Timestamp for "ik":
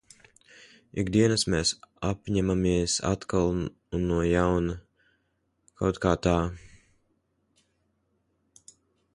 1.01-1.09